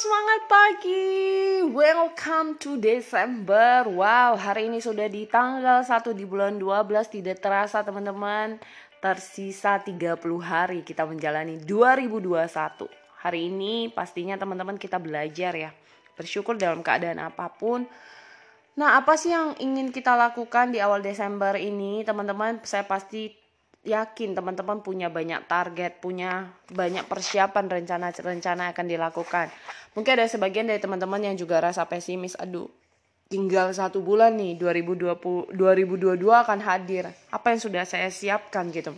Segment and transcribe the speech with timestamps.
[0.00, 1.60] semangat pagi.
[1.60, 3.84] Welcome to Desember.
[3.84, 8.56] Wow, hari ini sudah di tanggal 1 di bulan 12 tidak terasa teman-teman.
[8.96, 12.88] Tersisa 30 hari kita menjalani 2021.
[13.20, 15.68] Hari ini pastinya teman-teman kita belajar ya.
[16.16, 17.84] Bersyukur dalam keadaan apa pun.
[18.80, 22.08] Nah, apa sih yang ingin kita lakukan di awal Desember ini?
[22.08, 23.36] Teman-teman, saya pasti
[23.80, 29.48] yakin teman-teman punya banyak target, punya banyak persiapan rencana-rencana akan dilakukan.
[29.96, 32.68] Mungkin ada sebagian dari teman-teman yang juga rasa pesimis, aduh
[33.30, 37.08] tinggal satu bulan nih 2020 2022 akan hadir.
[37.30, 38.92] Apa yang sudah saya siapkan gitu.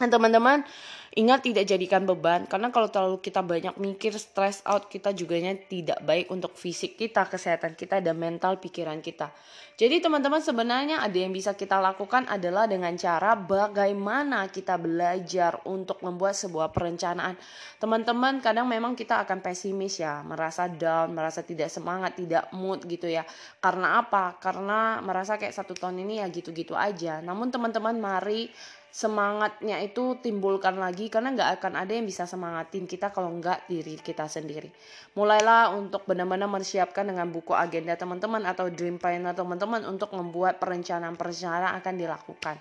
[0.00, 0.64] Dan teman-teman
[1.12, 5.36] ingat tidak jadikan beban karena kalau terlalu kita banyak mikir stress out kita juga
[5.68, 9.28] tidak baik untuk fisik kita, kesehatan kita dan mental pikiran kita.
[9.76, 16.00] Jadi teman-teman sebenarnya ada yang bisa kita lakukan adalah dengan cara bagaimana kita belajar untuk
[16.00, 17.36] membuat sebuah perencanaan.
[17.76, 23.08] Teman-teman kadang memang kita akan pesimis ya, merasa down, merasa tidak semangat, tidak mood gitu
[23.08, 23.24] ya.
[23.60, 24.36] Karena apa?
[24.40, 27.20] Karena merasa kayak satu tahun ini ya gitu-gitu aja.
[27.24, 28.52] Namun teman-teman mari
[28.92, 33.96] semangatnya itu timbulkan lagi karena nggak akan ada yang bisa semangatin kita kalau nggak diri
[33.96, 34.68] kita sendiri.
[35.16, 41.80] Mulailah untuk benar-benar mempersiapkan dengan buku agenda teman-teman atau dream planner teman-teman untuk membuat perencanaan-perencanaan
[41.80, 42.60] akan dilakukan.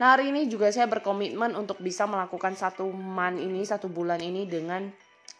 [0.00, 4.48] Nah hari ini juga saya berkomitmen untuk bisa melakukan satu man ini, satu bulan ini
[4.48, 4.88] dengan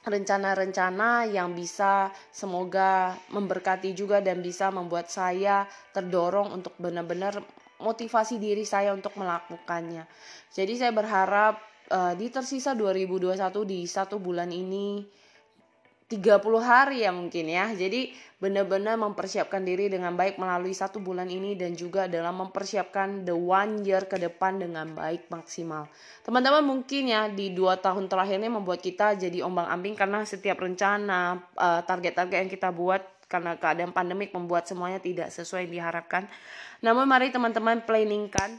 [0.04, 5.64] rencana-rencana yang bisa semoga memberkati juga dan bisa membuat saya
[5.96, 7.40] terdorong untuk benar-benar
[7.78, 10.06] motivasi diri saya untuk melakukannya.
[10.50, 15.06] Jadi saya berharap uh, di tersisa 2021 di satu bulan ini
[16.08, 17.68] 30 hari ya mungkin ya.
[17.76, 23.36] Jadi benar-benar mempersiapkan diri dengan baik melalui satu bulan ini dan juga dalam mempersiapkan the
[23.36, 25.84] one year ke depan dengan baik maksimal.
[26.24, 31.44] Teman-teman mungkin ya di dua tahun terakhir ini membuat kita jadi ombang-ambing karena setiap rencana
[31.60, 36.26] eh, target-target uh, yang kita buat karena keadaan pandemik membuat semuanya tidak sesuai yang diharapkan.
[36.80, 38.56] Namun mari teman-teman planningkan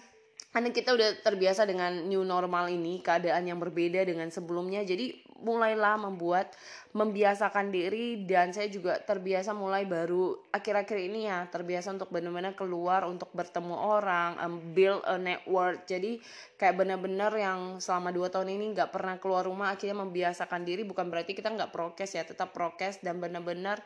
[0.50, 4.82] karena kita udah terbiasa dengan new normal ini, keadaan yang berbeda dengan sebelumnya.
[4.82, 6.58] Jadi mulailah membuat
[6.92, 13.08] membiasakan diri dan saya juga terbiasa mulai baru akhir-akhir ini ya terbiasa untuk benar-benar keluar
[13.08, 16.20] untuk bertemu orang um, build a network jadi
[16.60, 21.08] kayak benar-benar yang selama dua tahun ini nggak pernah keluar rumah akhirnya membiasakan diri bukan
[21.08, 23.80] berarti kita nggak prokes ya tetap prokes dan benar-benar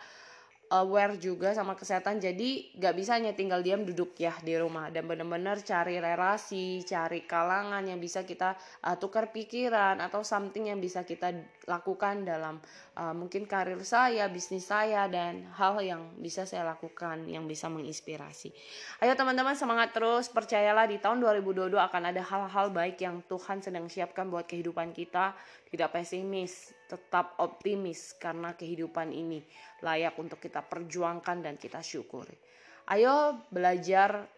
[0.73, 4.89] aware juga sama kesehatan jadi gak bisa hanya tinggal diam duduk ya di rumah.
[4.89, 10.81] Dan benar-benar cari relasi cari kalangan yang bisa kita uh, tukar pikiran atau something yang
[10.81, 11.29] bisa kita
[11.69, 12.57] lakukan dalam
[12.97, 18.49] uh, mungkin karir saya bisnis saya dan hal yang bisa saya lakukan yang bisa menginspirasi.
[19.05, 20.25] Ayo teman-teman semangat terus.
[20.33, 25.37] Percayalah di tahun 2022 akan ada hal-hal baik yang Tuhan sedang siapkan buat kehidupan kita.
[25.69, 29.41] Tidak pesimis tetap optimis karena kehidupan ini
[29.81, 32.37] layak untuk kita perjuangkan dan kita syukuri.
[32.93, 34.29] Ayo belajar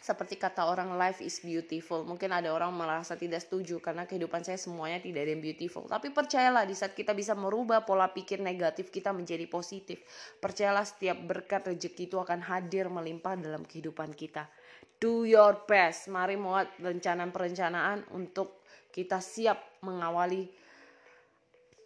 [0.00, 2.04] seperti kata orang life is beautiful.
[2.08, 5.84] Mungkin ada orang merasa tidak setuju karena kehidupan saya semuanya tidak ada yang beautiful.
[5.84, 10.00] Tapi percayalah di saat kita bisa merubah pola pikir negatif kita menjadi positif.
[10.40, 14.48] Percayalah setiap berkat rezeki itu akan hadir melimpah dalam kehidupan kita.
[14.96, 16.08] Do your best.
[16.08, 20.48] Mari muat perencanaan-perencanaan untuk kita siap mengawali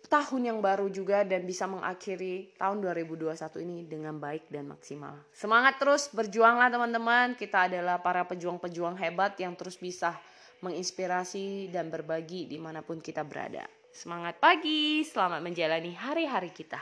[0.06, 3.34] tahun yang baru juga dan bisa mengakhiri tahun 2021
[3.64, 5.16] ini dengan baik dan maksimal.
[5.34, 7.34] Semangat terus, berjuanglah teman-teman.
[7.36, 10.16] Kita adalah para pejuang-pejuang hebat yang terus bisa
[10.64, 13.68] menginspirasi dan berbagi di mana pun kita berada.
[13.94, 16.80] Semangat pagi, selamat menjalani hari-hari kita.